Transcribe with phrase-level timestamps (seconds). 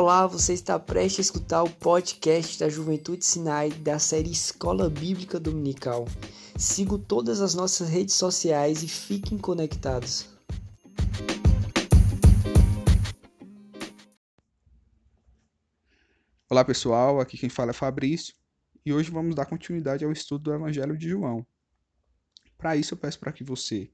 [0.00, 5.38] Olá, você está prestes a escutar o podcast da Juventude Sinai da série Escola Bíblica
[5.38, 6.06] Dominical.
[6.58, 10.26] Siga todas as nossas redes sociais e fiquem conectados.
[16.48, 18.34] Olá pessoal, aqui quem fala é Fabrício
[18.86, 21.46] e hoje vamos dar continuidade ao estudo do Evangelho de João.
[22.56, 23.90] Para isso eu peço para que você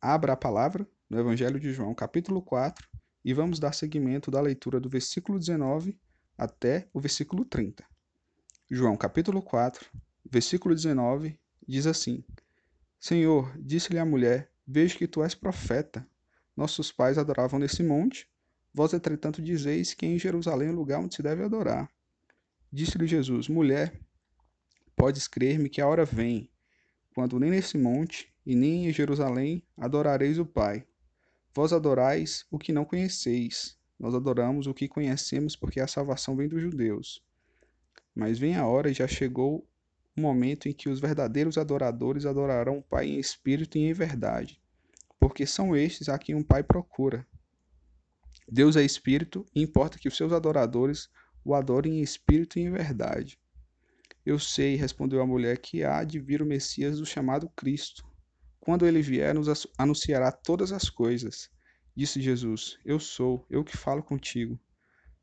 [0.00, 2.88] abra a palavra no Evangelho de João, capítulo 4,
[3.26, 5.98] e vamos dar seguimento da leitura do versículo 19
[6.38, 7.84] até o versículo 30.
[8.70, 9.84] João capítulo 4,
[10.30, 11.36] versículo 19,
[11.66, 12.22] diz assim:
[13.00, 16.06] Senhor, disse-lhe a mulher: Vejo que tu és profeta.
[16.56, 18.30] Nossos pais adoravam nesse monte,
[18.72, 21.90] vós entretanto dizeis que em Jerusalém é o lugar onde se deve adorar.
[22.72, 24.00] Disse-lhe Jesus: Mulher,
[24.94, 26.48] podes crer-me que a hora vem,
[27.12, 30.86] quando nem nesse monte e nem em Jerusalém adorareis o Pai.
[31.56, 36.46] Vós adorais o que não conheceis, nós adoramos o que conhecemos, porque a salvação vem
[36.46, 37.24] dos judeus.
[38.14, 39.66] Mas vem a hora e já chegou
[40.14, 44.60] o momento em que os verdadeiros adoradores adorarão o Pai em espírito e em verdade,
[45.18, 47.26] porque são estes a quem o Pai procura.
[48.46, 51.08] Deus é espírito e importa que os seus adoradores
[51.42, 53.40] o adorem em espírito e em verdade.
[54.26, 58.06] Eu sei, respondeu a mulher, que há de vir o Messias do chamado Cristo.
[58.66, 61.48] Quando ele vier, nos anunciará todas as coisas.
[61.94, 64.58] Disse Jesus: Eu sou, eu que falo contigo.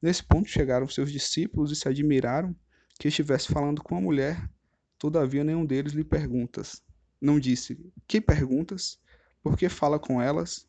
[0.01, 2.55] Nesse ponto chegaram seus discípulos e se admiraram
[2.97, 4.49] que estivesse falando com a mulher.
[4.97, 6.81] Todavia, nenhum deles lhe perguntas.
[7.19, 7.77] Não disse:
[8.07, 8.97] Que perguntas?
[9.41, 10.65] Por que fala com elas?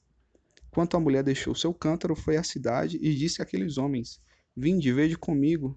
[0.68, 4.20] Quanto a mulher deixou seu cântaro, foi à cidade e disse àqueles homens:
[4.56, 5.76] Vinde, vede comigo,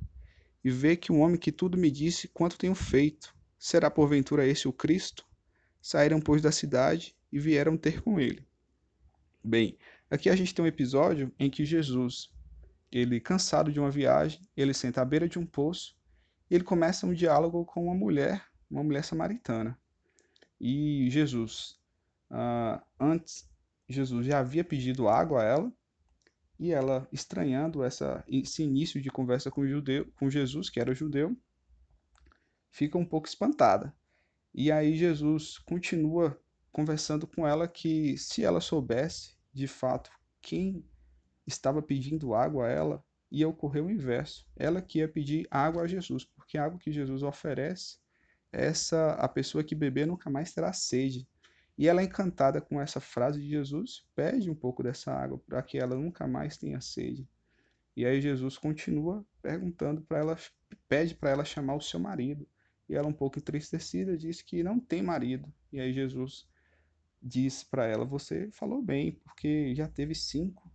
[0.64, 3.36] e vê que um homem que tudo me disse quanto tenho feito.
[3.60, 5.27] Será porventura esse o Cristo?
[5.82, 8.46] Saíram, pois, da cidade e vieram ter com ele.
[9.44, 9.78] Bem,
[10.10, 12.30] aqui a gente tem um episódio em que Jesus,
[12.92, 15.96] ele cansado de uma viagem, ele senta à beira de um poço
[16.50, 19.78] e ele começa um diálogo com uma mulher, uma mulher samaritana.
[20.60, 21.80] E Jesus,
[22.32, 23.50] uh, antes,
[23.88, 25.74] Jesus já havia pedido água a ela,
[26.60, 31.38] e ela, estranhando essa, esse início de conversa com, judeu, com Jesus, que era judeu,
[32.72, 33.94] fica um pouco espantada.
[34.54, 36.40] E aí Jesus continua
[36.72, 40.86] conversando com ela que se ela soubesse de fato quem
[41.46, 44.48] estava pedindo água a ela, ia ocorrer o inverso.
[44.56, 47.98] Ela que ia pedir água a Jesus, porque a água que Jesus oferece,
[48.52, 51.28] essa a pessoa que beber nunca mais terá sede.
[51.78, 55.78] E ela, encantada com essa frase de Jesus, pede um pouco dessa água para que
[55.78, 57.28] ela nunca mais tenha sede.
[57.96, 60.38] E aí Jesus continua perguntando para ela,
[60.88, 62.48] pede para ela chamar o seu marido.
[62.90, 65.52] E ela, um pouco entristecida, diz que não tem marido.
[65.72, 66.48] E aí Jesus
[67.22, 70.72] diz para ela: Você falou bem, porque já teve cinco.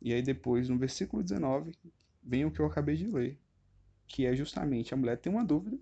[0.00, 1.72] E aí, depois, no versículo 19,
[2.22, 3.38] vem o que eu acabei de ler,
[4.06, 5.78] que é justamente a mulher tem uma dúvida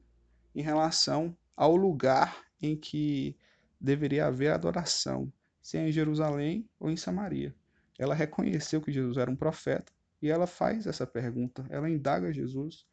[0.55, 3.37] em relação ao lugar em que
[3.81, 5.33] deveria haver adoração,
[5.63, 7.55] se é em Jerusalém ou em Samaria.
[7.99, 11.67] Ela reconheceu que Jesus era um profeta e ela faz essa pergunta.
[11.71, 12.87] Ela indaga Jesus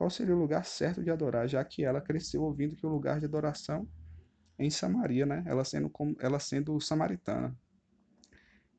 [0.00, 3.20] qual seria o lugar certo de adorar, já que ela cresceu ouvindo que o lugar
[3.20, 3.86] de adoração
[4.56, 5.44] é em Samaria, né?
[5.46, 7.54] Ela sendo, ela sendo samaritana.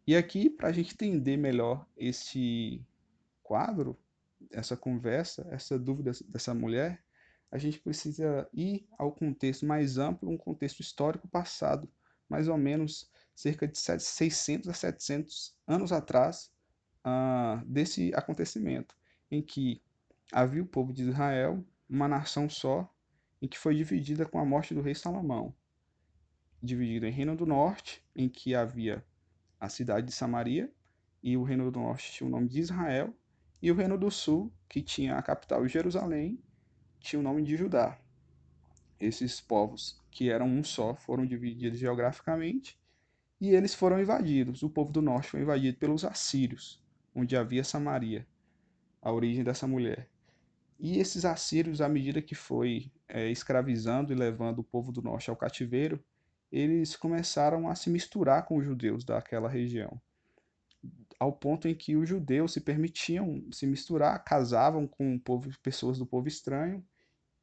[0.07, 2.83] E aqui, para a gente entender melhor esse
[3.43, 3.95] quadro,
[4.49, 7.03] essa conversa, essa dúvida dessa mulher,
[7.51, 11.87] a gente precisa ir ao contexto mais amplo, um contexto histórico passado,
[12.27, 16.51] mais ou menos cerca de 600 a 700 anos atrás
[17.05, 18.95] uh, desse acontecimento,
[19.29, 19.83] em que
[20.31, 22.89] havia o povo de Israel, uma nação só,
[23.41, 25.53] em que foi dividida com a morte do rei Salomão.
[26.61, 29.03] Dividida em Reino do Norte, em que havia
[29.59, 30.71] a cidade de Samaria,
[31.21, 33.13] e o Reino do Norte tinha o nome de Israel,
[33.61, 36.39] e o Reino do Sul, que tinha a capital Jerusalém,
[36.99, 37.99] tinha o nome de Judá.
[38.99, 42.79] Esses povos, que eram um só, foram divididos geograficamente
[43.39, 44.61] e eles foram invadidos.
[44.61, 46.79] O povo do norte foi invadido pelos assírios,
[47.13, 48.27] onde havia Samaria,
[49.01, 50.10] a origem dessa mulher.
[50.83, 55.29] E esses assírios, à medida que foi é, escravizando e levando o povo do norte
[55.29, 56.03] ao cativeiro,
[56.51, 60.01] eles começaram a se misturar com os judeus daquela região,
[61.19, 66.05] ao ponto em que os judeus se permitiam se misturar, casavam com povo, pessoas do
[66.05, 66.83] povo estranho,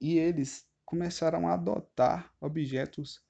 [0.00, 3.22] e eles começaram a adotar objetos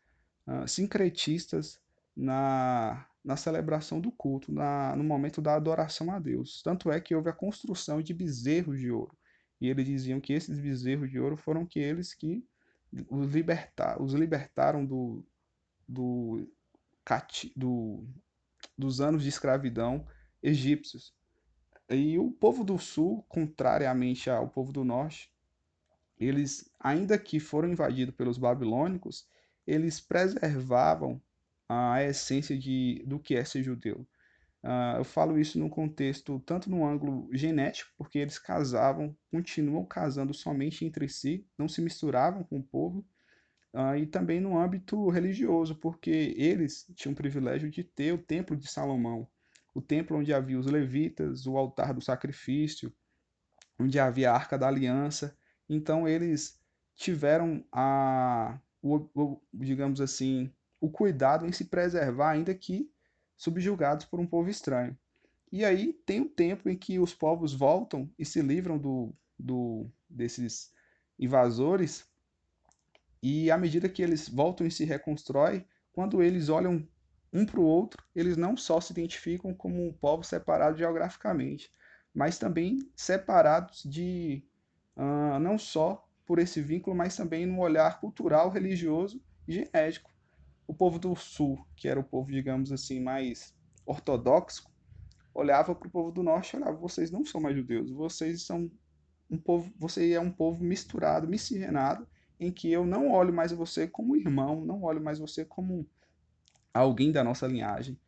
[0.47, 1.79] uh, sincretistas
[2.17, 6.63] na, na celebração do culto, na, no momento da adoração a Deus.
[6.63, 9.18] Tanto é que houve a construção de bezerros de ouro
[9.61, 12.45] e eles diziam que esses bezerros de ouro foram aqueles que
[13.09, 15.25] os, libertar, os libertaram do,
[15.87, 16.49] do,
[17.57, 18.07] do,
[18.77, 20.07] dos anos de escravidão
[20.43, 21.15] egípcios.
[21.91, 25.33] E o povo do sul, contrariamente ao povo do norte,
[26.19, 29.27] eles, ainda que foram invadidos pelos babilônicos,
[29.67, 31.21] eles preservavam
[31.69, 34.07] a essência de, do que é ser judeu.
[34.69, 40.35] Uh, eu falo isso no contexto tanto no ângulo genético, porque eles casavam, continuam casando
[40.35, 42.99] somente entre si, não se misturavam com o povo,
[43.73, 48.55] uh, e também no âmbito religioso, porque eles tinham o privilégio de ter o Templo
[48.55, 49.26] de Salomão,
[49.75, 52.93] o templo onde havia os levitas, o altar do sacrifício,
[53.79, 55.35] onde havia a arca da aliança.
[55.67, 56.61] Então eles
[56.94, 62.91] tiveram a, o, o, digamos assim, o cuidado em se preservar, ainda que
[63.38, 64.99] subjugados por um povo estranho.
[65.50, 69.87] E aí tem um tempo em que os povos voltam e se livram do, do
[70.11, 70.70] desses
[71.19, 72.06] invasores,
[73.23, 76.87] e à medida que eles voltam e se reconstroem, quando eles olham
[77.32, 81.73] um para o outro, eles não só se identificam como um povo separado geograficamente,
[82.14, 84.43] mas também separados de
[84.96, 90.11] uh, não só por esse vínculo, mas também no olhar cultural, religioso e genético.
[90.69, 93.53] O povo do sul, que era o povo, digamos assim, mais
[93.85, 94.70] ortodoxo,
[95.35, 98.70] olhava para o povo do norte e olhava: vocês não são mais judeus, vocês são
[99.31, 102.06] um povo, você é um povo misturado, miscigenado,
[102.38, 105.88] em que eu não olho mais você como irmão, não olho mais você como
[106.73, 107.99] alguém da nossa linhagem.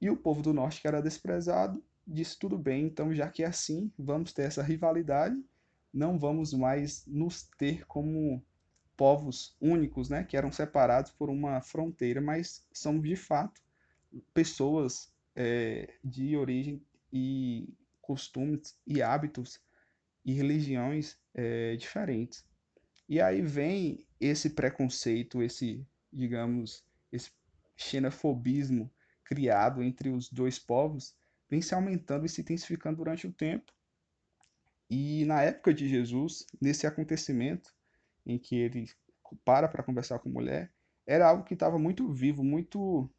[0.00, 3.46] E o povo do norte, que era desprezado, disse: tudo bem, então já que é
[3.46, 5.36] assim, vamos ter essa rivalidade,
[5.92, 8.42] não vamos mais nos ter como
[8.98, 13.62] povos únicos, né, que eram separados por uma fronteira, mas somos de fato
[14.34, 17.72] pessoas é, de origem e
[18.02, 19.60] costumes e hábitos
[20.24, 22.44] e religiões é, diferentes.
[23.08, 27.30] E aí vem esse preconceito, esse, digamos, esse
[27.76, 28.90] xenofobismo
[29.24, 31.14] criado entre os dois povos
[31.48, 33.72] vem se aumentando e se intensificando durante o tempo.
[34.90, 37.72] E na época de Jesus, nesse acontecimento
[38.28, 38.86] em que ele
[39.44, 40.72] para para conversar com a mulher,
[41.06, 43.10] era algo que estava muito vivo, muito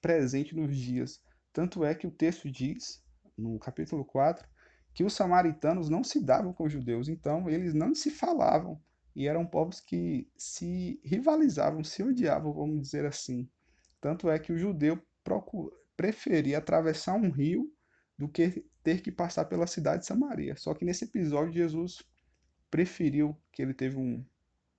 [0.00, 1.22] presente nos dias.
[1.52, 3.02] Tanto é que o texto diz,
[3.36, 4.48] no capítulo 4,
[4.92, 8.80] que os samaritanos não se davam com os judeus, então eles não se falavam
[9.14, 13.48] e eram povos que se rivalizavam, se odiavam, vamos dizer assim.
[14.00, 15.00] Tanto é que o judeu
[15.96, 17.72] preferia atravessar um rio
[18.18, 20.56] do que ter que passar pela cidade de Samaria.
[20.56, 22.02] Só que nesse episódio Jesus
[22.70, 24.24] preferiu que ele teve um,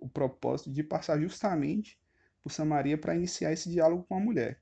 [0.05, 1.99] o propósito de passar justamente
[2.43, 4.61] por Samaria para iniciar esse diálogo com a mulher.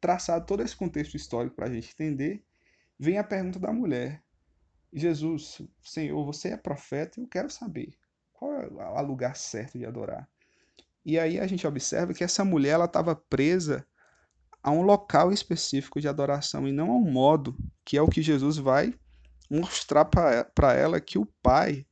[0.00, 2.44] Traçado todo esse contexto histórico para a gente entender,
[2.98, 4.22] vem a pergunta da mulher:
[4.92, 7.20] Jesus, Senhor, você é profeta?
[7.20, 7.94] Eu quero saber
[8.32, 10.28] qual é o lugar certo de adorar.
[11.04, 13.86] E aí a gente observa que essa mulher ela estava presa
[14.62, 18.22] a um local específico de adoração e não a um modo, que é o que
[18.22, 18.94] Jesus vai
[19.50, 21.86] mostrar para ela que o Pai,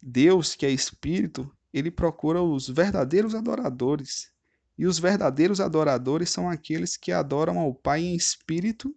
[0.00, 4.32] Deus, que é Espírito, ele procura os verdadeiros adoradores.
[4.76, 8.94] E os verdadeiros adoradores são aqueles que adoram ao Pai em espírito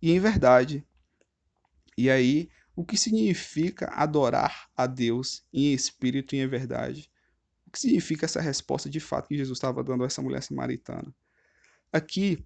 [0.00, 0.86] e em verdade.
[1.96, 7.10] E aí, o que significa adorar a Deus em espírito e em verdade?
[7.66, 11.14] O que significa essa resposta de fato que Jesus estava dando a essa mulher samaritana?
[11.92, 12.42] Aqui,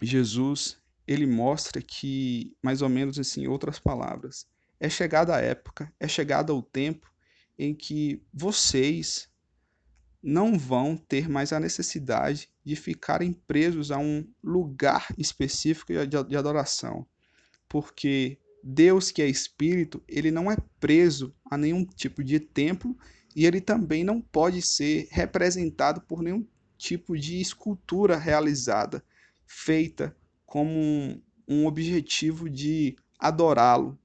[0.00, 4.46] Jesus ele mostra que, mais ou menos assim, outras palavras,
[4.80, 7.11] é chegada a época, é chegada o tempo
[7.58, 9.28] em que vocês
[10.22, 17.06] não vão ter mais a necessidade de ficarem presos a um lugar específico de adoração,
[17.68, 22.96] porque Deus que é espírito, ele não é preso a nenhum tipo de templo
[23.34, 26.46] e ele também não pode ser representado por nenhum
[26.78, 29.04] tipo de escultura realizada,
[29.46, 30.16] feita
[30.46, 33.98] como um, um objetivo de adorá-lo.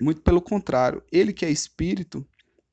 [0.00, 2.26] Muito pelo contrário, ele que é espírito,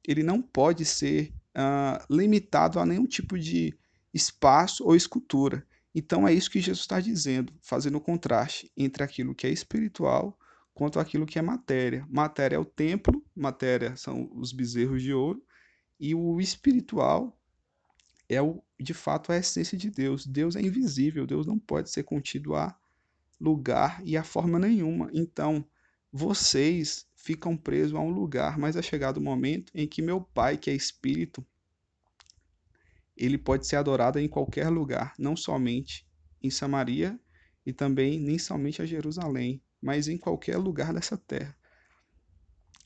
[0.07, 3.77] ele não pode ser uh, limitado a nenhum tipo de
[4.13, 5.65] espaço ou escultura.
[5.93, 10.37] Então é isso que Jesus está dizendo, fazendo o contraste entre aquilo que é espiritual
[10.77, 12.05] quanto aquilo que é matéria.
[12.07, 15.43] Matéria é o templo, matéria são os bezerros de ouro,
[15.99, 17.35] e o espiritual
[18.29, 20.27] é o, de fato a essência de Deus.
[20.27, 22.77] Deus é invisível, Deus não pode ser contido a
[23.41, 25.09] lugar e a forma nenhuma.
[25.13, 25.65] Então,
[26.11, 30.55] vocês ficam presos a um lugar, mas é chegado o momento em que meu Pai,
[30.55, 31.45] que é espírito,
[33.17, 36.07] ele pode ser adorado em qualquer lugar, não somente
[36.41, 37.19] em Samaria
[37.65, 41.53] e também nem somente a Jerusalém, mas em qualquer lugar dessa terra.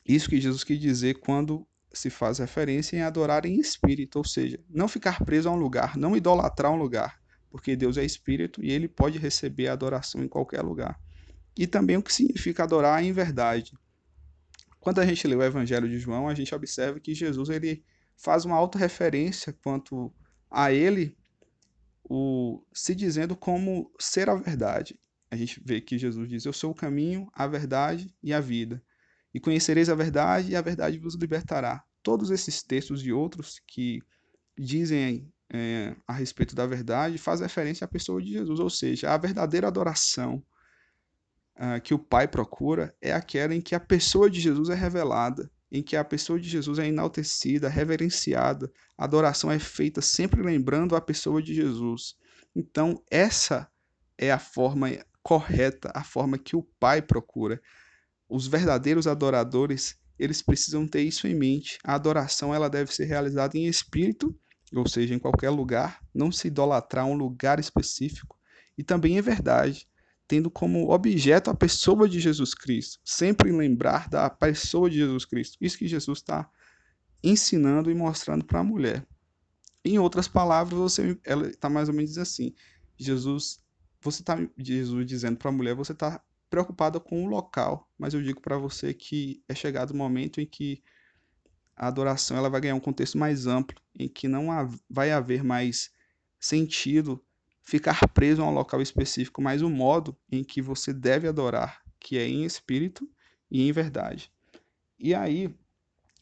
[0.04, 4.60] Isso que Jesus quis dizer quando se faz referência em adorar em espírito, ou seja,
[4.68, 7.22] não ficar preso a um lugar, não idolatrar um lugar,
[7.52, 11.00] porque Deus é espírito e ele pode receber a adoração em qualquer lugar.
[11.56, 13.74] e também o que significa adorar em verdade.
[14.82, 17.86] Quando a gente lê o Evangelho de João, a gente observa que Jesus ele
[18.18, 20.12] faz uma autorreferência quanto
[20.50, 21.16] a ele,
[22.04, 25.00] o, se dizendo como ser a verdade.
[25.30, 28.84] A gente vê que Jesus diz: Eu sou o caminho, a verdade e a vida.
[29.32, 31.84] E conhecereis a verdade, e a verdade vos libertará.
[32.02, 34.02] Todos esses textos e outros que
[34.58, 39.18] dizem é, a respeito da verdade fazem referência à pessoa de Jesus, ou seja, a
[39.18, 40.44] verdadeira adoração
[41.62, 45.50] uh, que o Pai procura é aquela em que a pessoa de Jesus é revelada,
[45.72, 50.96] em que a pessoa de Jesus é enaltecida, reverenciada, a adoração é feita sempre lembrando
[50.96, 52.16] a pessoa de Jesus.
[52.56, 53.70] Então, essa
[54.18, 54.90] é a forma
[55.24, 57.62] correta, a forma que o Pai procura.
[58.28, 61.78] Os verdadeiros adoradores, eles precisam ter isso em mente.
[61.84, 64.36] A adoração ela deve ser realizada em espírito,
[64.76, 68.38] ou seja, em qualquer lugar, não se idolatrar um lugar específico,
[68.78, 69.88] e também em verdade,
[70.32, 75.58] tendo como objeto a pessoa de Jesus Cristo, sempre lembrar da pessoa de Jesus Cristo.
[75.60, 76.50] Isso que Jesus está
[77.22, 79.06] ensinando e mostrando para a mulher.
[79.84, 82.56] Em outras palavras, você, ela está mais ou menos assim:
[82.96, 83.60] Jesus,
[84.00, 88.24] você está Jesus dizendo para a mulher, você está preocupada com o local, mas eu
[88.24, 90.82] digo para você que é chegado o momento em que
[91.76, 94.48] a adoração ela vai ganhar um contexto mais amplo, em que não
[94.90, 95.92] vai haver mais
[96.40, 97.22] sentido
[97.64, 102.18] ficar preso a um local específico, mas o modo em que você deve adorar, que
[102.18, 103.10] é em espírito
[103.50, 104.32] e em verdade.
[105.00, 105.54] E aí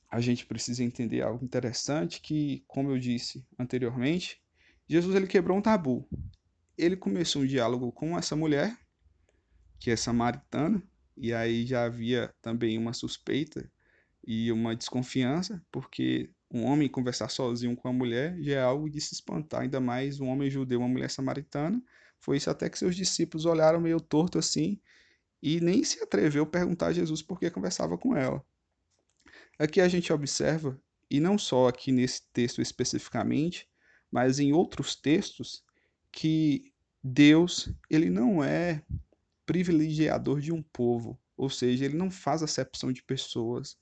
[0.10, 4.41] a gente precisa entender algo interessante que, como eu disse anteriormente,
[4.88, 6.08] Jesus ele quebrou um tabu.
[6.77, 8.75] Ele começou um diálogo com essa mulher,
[9.79, 10.81] que é samaritana,
[11.15, 13.69] e aí já havia também uma suspeita
[14.25, 19.00] e uma desconfiança, porque um homem conversar sozinho com a mulher já é algo de
[19.00, 21.82] se espantar, ainda mais um homem judeu, uma mulher samaritana.
[22.20, 24.79] Foi isso até que seus discípulos olharam meio torto assim
[25.41, 28.44] e nem se atreveu a perguntar a Jesus por que conversava com ela.
[29.58, 30.79] Aqui a gente observa,
[31.10, 33.70] e não só aqui nesse texto especificamente,
[34.12, 35.63] mas em outros textos,
[36.12, 38.84] que Deus ele não é
[39.46, 43.77] privilegiador de um povo, ou seja, ele não faz acepção de pessoas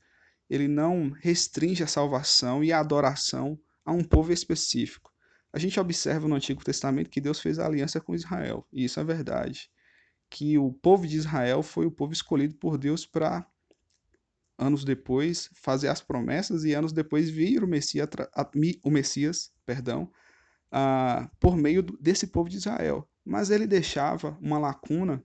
[0.49, 5.11] ele não restringe a salvação e a adoração a um povo específico.
[5.51, 9.03] A gente observa no Antigo Testamento que Deus fez aliança com Israel, e isso é
[9.03, 9.69] verdade.
[10.29, 13.45] Que o povo de Israel foi o povo escolhido por Deus para,
[14.57, 18.07] anos depois, fazer as promessas e anos depois vir o Messias,
[18.83, 20.11] o Messias perdão,
[20.71, 23.09] uh, por meio desse povo de Israel.
[23.25, 25.23] Mas ele deixava uma lacuna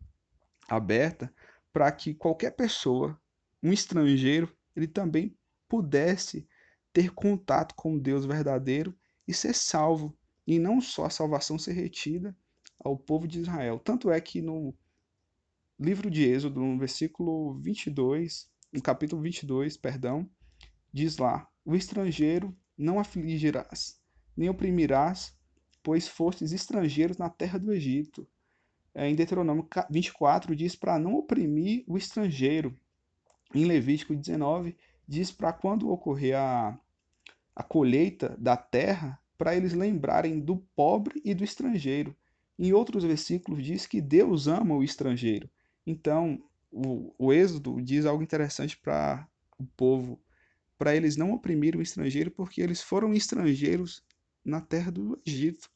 [0.69, 1.33] aberta
[1.73, 3.19] para que qualquer pessoa,
[3.63, 5.37] um estrangeiro, ele também
[5.69, 6.47] pudesse
[6.93, 12.37] ter contato com Deus verdadeiro e ser salvo, e não só a salvação ser retida
[12.79, 13.79] ao povo de Israel.
[13.79, 14.75] Tanto é que no
[15.79, 20.29] livro de Êxodo, no versículo 22, no capítulo 22, perdão,
[20.93, 24.01] diz lá: O estrangeiro não afligirás,
[24.37, 25.37] nem oprimirás,
[25.83, 28.29] pois fostes estrangeiros na terra do Egito.
[28.95, 32.79] É, em Deuteronômio 24 diz para não oprimir o estrangeiro,
[33.55, 36.79] em Levítico 19, diz para quando ocorrer a,
[37.55, 42.17] a colheita da terra, para eles lembrarem do pobre e do estrangeiro.
[42.59, 45.51] Em outros versículos diz que Deus ama o estrangeiro.
[45.87, 49.27] Então, o, o Êxodo diz algo interessante para
[49.59, 50.21] o povo,
[50.79, 54.03] para eles não oprimirem o estrangeiro, porque eles foram estrangeiros
[54.45, 55.71] na terra do Egito.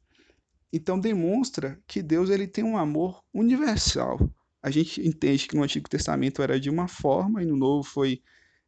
[0.73, 4.19] Então demonstra que Deus ele tem um amor universal
[4.67, 8.21] a gente entende que no Antigo Testamento era de uma forma e no Novo foi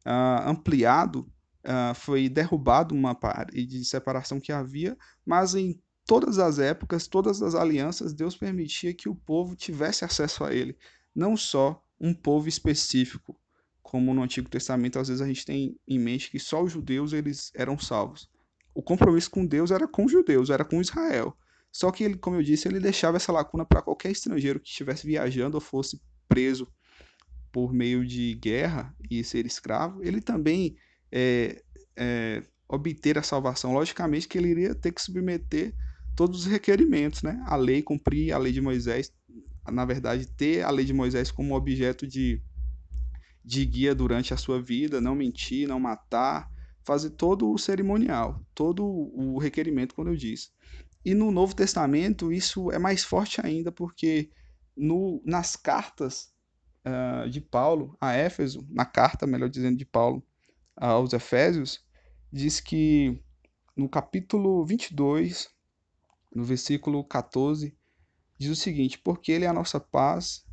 [0.05, 1.29] uh, ampliado,
[1.65, 7.41] uh, foi derrubado uma parede de separação que havia, mas em todas as épocas, todas
[7.41, 10.77] as alianças, Deus permitia que o povo tivesse acesso a ele,
[11.13, 13.37] não só um povo específico,
[13.83, 17.11] como no Antigo Testamento às vezes a gente tem em mente que só os judeus
[17.11, 18.29] eles eram salvos.
[18.73, 21.35] O compromisso com Deus era com os judeus, era com Israel.
[21.71, 25.05] Só que ele, como eu disse, ele deixava essa lacuna para qualquer estrangeiro que estivesse
[25.05, 26.67] viajando ou fosse preso
[27.51, 30.75] por meio de guerra e ser escravo, ele também
[31.11, 31.63] é,
[31.97, 33.73] é, obter a salvação.
[33.73, 35.73] Logicamente que ele iria ter que submeter
[36.15, 37.41] todos os requerimentos, né?
[37.47, 39.11] A lei, cumprir a lei de Moisés,
[39.71, 42.41] na verdade, ter a lei de Moisés como objeto de,
[43.43, 46.49] de guia durante a sua vida, não mentir, não matar,
[46.83, 50.49] fazer todo o cerimonial, todo o requerimento, quando eu disse.
[51.09, 54.29] E no Novo Testamento isso é mais forte ainda, porque
[54.77, 56.31] no, nas cartas
[56.85, 60.23] uh, de Paulo a Éfeso, na carta, melhor dizendo, de Paulo
[60.77, 61.83] aos Efésios,
[62.31, 63.19] diz que
[63.75, 65.49] no capítulo 22,
[66.31, 67.75] no versículo 14,
[68.37, 70.45] diz o seguinte: Porque Ele é a nossa paz,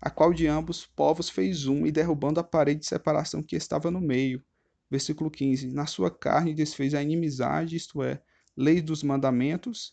[0.00, 3.90] a qual de ambos povos fez um, e derrubando a parede de separação que estava
[3.90, 4.40] no meio.
[4.88, 8.22] Versículo 15: Na sua carne desfez a inimizade, isto é,
[8.56, 9.92] leis dos mandamentos,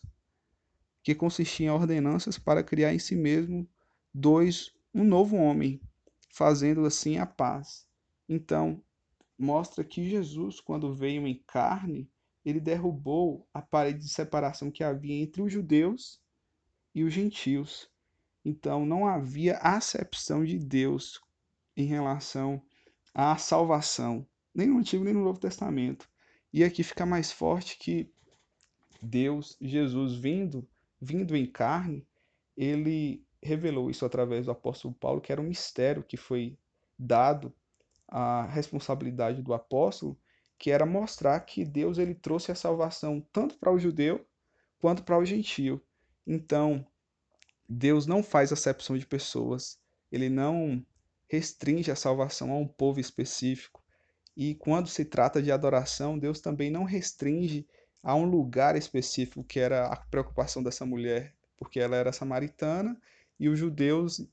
[1.02, 3.68] que consistiam em ordenanças para criar em si mesmo
[4.14, 5.80] dois, um novo homem,
[6.30, 7.86] fazendo assim a paz.
[8.28, 8.82] Então,
[9.38, 12.08] mostra que Jesus, quando veio em carne,
[12.44, 16.20] ele derrubou a parede de separação que havia entre os judeus
[16.94, 17.88] e os gentios.
[18.44, 21.20] Então, não havia acepção de Deus
[21.76, 22.62] em relação
[23.14, 26.08] à salvação, nem no Antigo nem no Novo Testamento.
[26.52, 28.12] E aqui fica mais forte que
[29.02, 30.66] Deus, Jesus vindo,
[31.00, 32.06] vindo em carne,
[32.56, 36.56] ele revelou isso através do apóstolo Paulo, que era um mistério que foi
[36.96, 37.52] dado
[38.06, 40.16] a responsabilidade do apóstolo,
[40.56, 44.24] que era mostrar que Deus ele trouxe a salvação tanto para o judeu
[44.78, 45.82] quanto para o gentio.
[46.24, 46.86] Então,
[47.68, 49.80] Deus não faz acepção de pessoas,
[50.12, 50.84] ele não
[51.26, 53.82] restringe a salvação a um povo específico.
[54.36, 57.66] E quando se trata de adoração, Deus também não restringe
[58.02, 63.00] a um lugar específico, que era a preocupação dessa mulher, porque ela era samaritana
[63.38, 64.26] e os judeus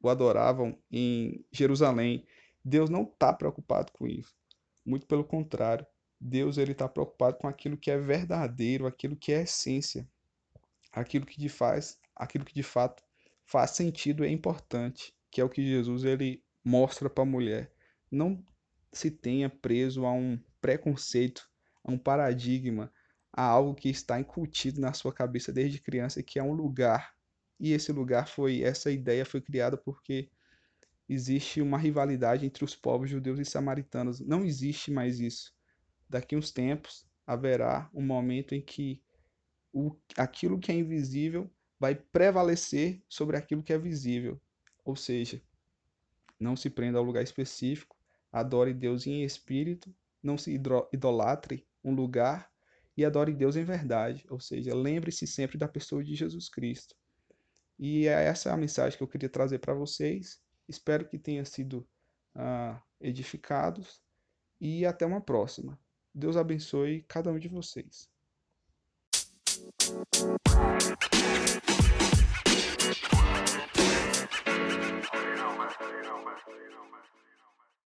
[0.00, 2.26] o adoravam em Jerusalém.
[2.64, 4.34] Deus não está preocupado com isso.
[4.84, 5.86] Muito pelo contrário.
[6.20, 10.08] Deus ele está preocupado com aquilo que é verdadeiro, aquilo que é essência,
[10.92, 13.02] aquilo que de faz, aquilo que de fato
[13.44, 17.70] faz sentido e é importante, que é o que Jesus ele mostra para a mulher.
[18.10, 18.42] Não
[18.92, 21.48] se tenha preso a um preconceito,
[21.84, 22.90] a um paradigma,
[23.36, 27.14] a algo que está incutido na sua cabeça desde criança, que é um lugar.
[27.60, 30.30] E esse lugar foi, essa ideia foi criada porque
[31.06, 34.20] existe uma rivalidade entre os povos judeus e samaritanos.
[34.20, 35.54] Não existe mais isso.
[36.08, 39.02] Daqui uns tempos haverá um momento em que
[39.70, 44.40] o, aquilo que é invisível vai prevalecer sobre aquilo que é visível.
[44.82, 45.42] Ou seja,
[46.40, 47.96] não se prenda ao lugar específico,
[48.32, 50.58] adore Deus em espírito, não se
[50.92, 52.50] idolatre um lugar
[52.96, 54.24] e adore Deus em verdade.
[54.30, 56.94] Ou seja, lembre-se sempre da pessoa de Jesus Cristo.
[57.78, 60.40] E é essa a mensagem que eu queria trazer para vocês.
[60.68, 61.86] Espero que tenha sido
[62.34, 64.00] uh, edificados
[64.60, 65.78] e até uma próxima.
[66.14, 68.08] Deus abençoe cada um de vocês.